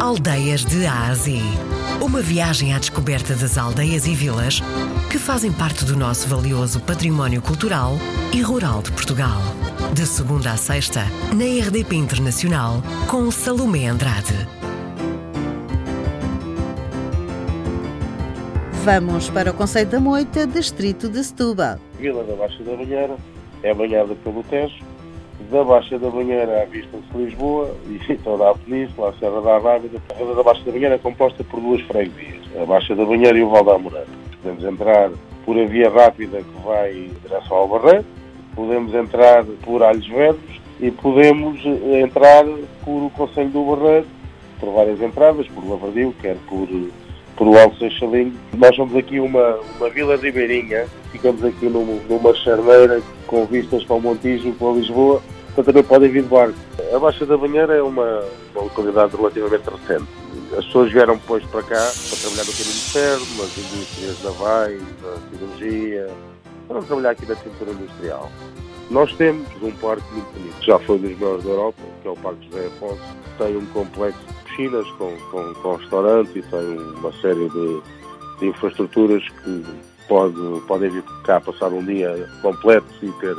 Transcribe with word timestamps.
Aldeias 0.00 0.64
de 0.64 0.86
Ásia. 0.86 1.42
Uma 2.00 2.22
viagem 2.22 2.72
à 2.72 2.78
descoberta 2.78 3.34
das 3.34 3.58
aldeias 3.58 4.06
e 4.06 4.14
vilas 4.14 4.60
que 5.10 5.18
fazem 5.18 5.52
parte 5.52 5.84
do 5.84 5.94
nosso 5.94 6.26
valioso 6.26 6.80
património 6.80 7.42
cultural 7.42 7.98
e 8.32 8.40
rural 8.40 8.80
de 8.80 8.90
Portugal. 8.92 9.38
De 9.92 10.06
segunda 10.06 10.52
a 10.52 10.56
sexta, 10.56 11.00
na 11.36 11.44
RDP 11.44 11.96
Internacional, 11.96 12.82
com 13.10 13.30
Salomé 13.30 13.88
Andrade. 13.88 14.32
Vamos 18.82 19.28
para 19.28 19.50
o 19.50 19.54
Conselho 19.54 19.90
da 19.90 20.00
Moita, 20.00 20.46
distrito 20.46 21.10
de 21.10 21.22
Setúbal. 21.22 21.78
Vila 21.98 22.24
da 22.24 22.34
Baixa 22.36 22.64
da 22.64 22.74
Banheira 22.74 23.16
é 23.62 23.74
banhada 23.74 24.14
pelo 24.14 24.42
Tejo. 24.44 24.82
Da 25.50 25.64
Baixa 25.64 25.98
da 25.98 26.10
Banheira 26.10 26.62
à 26.62 26.64
vista-se 26.66 27.16
Lisboa 27.16 27.74
e 27.88 28.16
toda 28.22 28.50
a 28.50 28.54
península, 28.54 29.08
a 29.08 29.12
Serra 29.14 29.40
da 29.40 29.58
Rábida. 29.58 30.00
A 30.10 30.14
Vila 30.14 30.34
da 30.34 30.42
Baixa 30.42 30.62
da 30.64 30.72
Banheira 30.72 30.94
é 30.94 30.98
composta 30.98 31.42
por 31.44 31.60
duas 31.60 31.80
freguesias, 31.82 32.42
a 32.60 32.64
Baixa 32.64 32.94
da 32.94 33.04
Banheira 33.04 33.38
e 33.38 33.42
o 33.42 33.48
Val 33.48 33.64
da 33.64 33.74
Amorana. 33.74 34.06
Podemos 34.42 34.64
entrar 34.64 35.10
por 35.44 35.58
a 35.58 35.64
via 35.64 35.90
rápida 35.90 36.38
que 36.38 36.62
vai 36.64 36.92
em 36.92 37.10
direção 37.26 37.56
ao 37.56 37.68
Barreiro, 37.68 38.04
podemos 38.54 38.94
entrar 38.94 39.44
por 39.62 39.82
Alhos 39.82 40.06
Vedros 40.06 40.60
e 40.78 40.90
podemos 40.90 41.60
eh, 41.64 42.00
entrar 42.00 42.44
por 42.84 43.06
o 43.06 43.10
Conselho 43.10 43.50
do 43.50 43.64
Barreiro, 43.64 44.06
por 44.58 44.72
várias 44.72 45.00
entradas, 45.00 45.48
por 45.48 45.68
Lavradio, 45.68 46.14
quer 46.20 46.36
por 46.48 46.68
por 47.40 47.48
o 47.48 47.58
Alto 47.58 47.78
Seixalinho. 47.78 48.34
Nós 48.52 48.76
somos 48.76 48.94
aqui 48.94 49.18
uma, 49.18 49.58
uma 49.78 49.88
vila 49.88 50.14
ribeirinha, 50.14 50.86
ficamos 51.10 51.42
aqui 51.42 51.70
num, 51.70 51.98
numa 52.06 52.34
charneira 52.34 53.00
com 53.30 53.46
vistas 53.46 53.84
para 53.84 53.94
o 53.94 54.00
Montijo, 54.00 54.52
para 54.54 54.72
Lisboa, 54.72 55.22
então 55.52 55.62
também 55.62 55.84
podem 55.84 56.10
vir 56.10 56.24
de 56.24 56.28
barco. 56.28 56.58
A 56.92 56.98
Baixa 56.98 57.24
da 57.24 57.38
Banheira 57.38 57.74
é 57.74 57.82
uma, 57.82 58.24
uma 58.52 58.64
localidade 58.64 59.16
relativamente 59.16 59.62
recente. 59.70 60.10
As 60.58 60.64
pessoas 60.64 60.90
vieram 60.90 61.14
depois 61.14 61.44
para 61.44 61.62
cá 61.62 61.76
para 61.76 62.18
trabalhar 62.18 62.44
no 62.44 62.52
caminho 62.52 62.82
ferro, 62.92 63.26
nas 63.38 63.56
indústrias 63.56 64.22
navais, 64.24 64.82
na 65.00 65.38
cirurgia, 65.38 66.10
para 66.66 66.82
trabalhar 66.82 67.10
aqui 67.10 67.26
na 67.26 67.36
cintura 67.36 67.70
industrial. 67.70 68.28
Nós 68.90 69.12
temos 69.12 69.46
um 69.62 69.70
parque 69.70 70.12
muito 70.12 70.32
bonito, 70.32 70.64
já 70.64 70.78
foi 70.80 70.98
dos 70.98 71.16
maiores 71.16 71.44
da 71.44 71.50
Europa, 71.50 71.82
que 72.02 72.08
é 72.08 72.10
o 72.10 72.16
Parque 72.16 72.44
José 72.50 72.66
Afonso. 72.66 73.00
Tem 73.38 73.56
um 73.56 73.66
complexo 73.66 74.18
de 74.26 74.50
piscinas 74.50 74.90
com, 74.98 75.16
com, 75.30 75.54
com 75.54 75.76
restaurante 75.76 76.36
e 76.36 76.42
tem 76.42 76.78
uma 76.98 77.12
série 77.20 77.48
de, 77.48 77.80
de 78.40 78.48
infraestruturas 78.48 79.22
que 79.28 79.64
pode, 80.10 80.34
podem 80.66 80.90
vir 80.90 81.04
cá 81.22 81.40
passar 81.40 81.68
um 81.68 81.84
dia 81.84 82.28
completo 82.42 82.86
e 83.00 83.12
ter, 83.12 83.36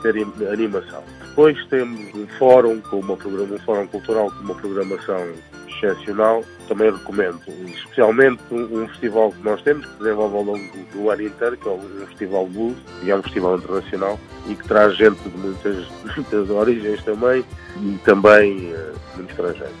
ter 0.00 0.48
animação. 0.48 1.02
Depois 1.28 1.58
temos 1.66 2.14
um 2.14 2.26
fórum, 2.38 2.80
com 2.82 3.00
uma, 3.00 3.14
um 3.14 3.58
fórum 3.66 3.86
cultural 3.88 4.30
com 4.30 4.44
uma 4.44 4.54
programação 4.54 5.20
excepcional. 5.68 6.44
Também 6.68 6.92
recomendo, 6.92 7.40
especialmente 7.66 8.40
um, 8.52 8.82
um, 8.82 8.88
festival 8.88 9.32
que 9.32 9.42
nós 9.42 9.60
temos, 9.62 9.84
que 9.84 9.92
se 9.92 9.98
desenvolve 9.98 10.36
ao 10.36 10.42
longo 10.44 10.70
do, 10.92 11.10
ano 11.10 11.22
inteiro, 11.22 11.56
que 11.56 11.68
é 11.68 11.72
um 11.72 12.06
festival 12.06 12.46
blues, 12.46 12.76
e 13.02 13.10
é 13.10 13.16
um 13.16 13.22
festival 13.22 13.58
internacional, 13.58 14.20
e 14.46 14.54
que 14.54 14.68
traz 14.68 14.96
gente 14.96 15.18
de 15.28 15.36
muitas, 15.36 15.88
muitas 16.16 16.48
origens 16.48 17.02
também, 17.02 17.44
e 17.82 17.98
também 18.04 18.72
uh, 18.72 18.94
muito 19.16 19.30
estrangeiro. 19.30 19.74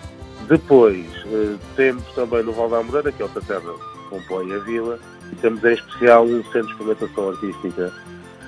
Depois, 0.48 1.06
uh, 1.26 1.58
temos 1.76 2.04
também 2.14 2.42
no 2.42 2.52
Val 2.52 2.68
da 2.68 2.82
Moreira, 2.82 3.12
que 3.12 3.22
é 3.22 3.24
outra 3.24 3.40
terra 3.40 3.60
que 3.60 4.08
compõe 4.10 4.52
a 4.52 4.58
vila, 4.58 4.98
temos 5.36 5.62
em 5.64 5.74
especial 5.74 6.24
um 6.24 6.42
centro 6.44 6.62
de 6.62 6.72
experimentação 6.72 7.28
artística 7.30 7.92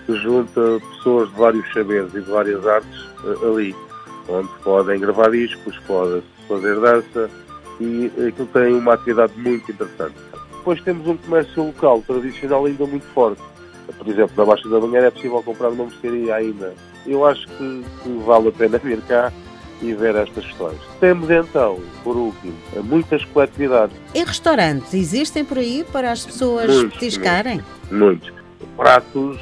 que 0.07 0.17
junta 0.17 0.81
pessoas 0.97 1.29
de 1.31 1.37
vários 1.37 1.73
saberes 1.73 2.15
e 2.15 2.21
de 2.21 2.31
várias 2.31 2.67
artes 2.67 3.01
uh, 3.25 3.53
ali, 3.53 3.75
onde 4.29 4.49
podem 4.63 5.01
gravar 5.01 5.31
discos, 5.31 5.77
podem 5.87 6.23
fazer 6.49 6.81
dança, 6.81 7.31
e 7.81 8.11
aquilo 8.29 8.49
tem 8.53 8.75
uma 8.75 8.95
atividade 8.95 9.33
muito 9.37 9.71
interessante. 9.71 10.15
Depois 10.51 10.81
temos 10.83 11.07
um 11.07 11.17
comércio 11.17 11.65
local 11.65 12.03
tradicional 12.07 12.65
ainda 12.65 12.87
muito 12.87 13.07
forte. 13.09 13.43
Por 13.99 14.09
exemplo, 14.09 14.33
na 14.37 14.45
Baixa 14.45 14.69
da 14.69 14.81
Banheira 14.81 15.07
é 15.07 15.11
possível 15.11 15.43
comprar 15.43 15.69
uma 15.69 15.85
mercearia 15.85 16.35
ainda. 16.35 16.75
Eu 17.07 17.25
acho 17.25 17.47
que, 17.47 17.85
que 18.03 18.23
vale 18.25 18.49
a 18.49 18.53
pena 18.53 18.79
vir 18.79 19.01
cá 19.03 19.33
e 19.83 19.93
ver 19.93 20.15
estas 20.17 20.45
questões. 20.45 20.79
Temos 21.01 21.31
então, 21.31 21.79
por 22.03 22.17
último, 22.17 22.55
muitas 22.85 23.25
coletividades. 23.27 23.97
E 24.15 24.23
restaurantes 24.25 24.95
existem 24.95 25.45
por 25.45 25.59
aí 25.59 25.85
para 25.93 26.13
as 26.13 26.25
pessoas 26.25 26.69
muitos, 26.69 26.95
petiscarem? 26.95 27.61
Muitos. 27.91 28.31
muitos. 28.31 28.37
Pratos 28.77 29.39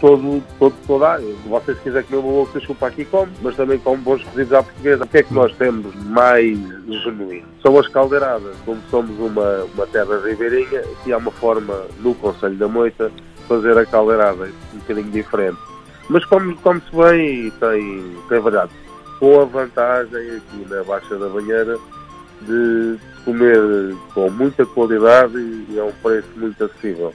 todo, 0.00 0.42
todo, 0.58 0.74
toda 0.86 1.06
a 1.06 1.12
área. 1.14 1.26
Se 1.26 1.48
vocês 1.48 1.78
quiserem 1.80 2.06
comer 2.06 2.18
uma 2.18 2.32
boa 2.32 2.48
desculpa 2.52 2.86
aqui 2.86 3.04
come, 3.04 3.32
mas 3.42 3.56
também 3.56 3.78
como 3.78 3.96
bons 3.98 4.22
cozidos 4.24 4.52
à 4.52 4.62
portuguesa. 4.62 5.04
O 5.04 5.08
que 5.08 5.18
é 5.18 5.22
que 5.22 5.34
nós 5.34 5.54
temos 5.56 5.94
mais 6.04 6.58
genuíno? 7.04 7.46
São 7.62 7.78
as 7.78 7.88
caldeiradas. 7.88 8.56
Como 8.64 8.80
somos 8.90 9.18
uma, 9.18 9.64
uma 9.74 9.86
terra 9.86 10.20
ribeirinha, 10.24 10.80
aqui 10.80 11.12
há 11.12 11.16
uma 11.16 11.30
forma 11.32 11.84
no 12.00 12.14
Conselho 12.14 12.56
da 12.56 12.68
Moita 12.68 13.10
fazer 13.48 13.76
a 13.78 13.86
caldeirada 13.86 14.50
um 14.74 14.78
bocadinho 14.78 15.10
diferente. 15.10 15.58
Mas 16.08 16.24
come-se 16.24 16.60
come 16.62 16.80
bem 16.92 17.46
e 17.46 17.50
tem, 17.52 18.16
tem 18.28 18.40
variado. 18.40 18.70
Com 19.18 19.40
a 19.40 19.44
vantagem 19.44 20.36
aqui 20.36 20.66
na 20.68 20.82
Baixa 20.84 21.16
da 21.16 21.28
Banheira 21.28 21.78
de 22.42 22.98
comer 23.24 23.96
com 24.14 24.30
muita 24.30 24.64
qualidade 24.66 25.36
e 25.36 25.78
a 25.78 25.84
um 25.84 25.92
preço 25.92 26.28
muito 26.36 26.62
acessível. 26.62 27.14